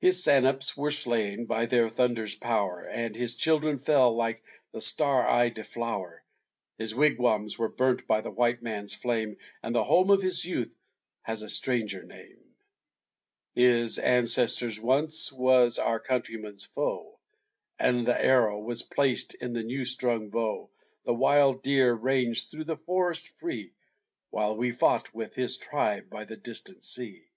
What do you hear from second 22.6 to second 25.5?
the forest free, While we fought with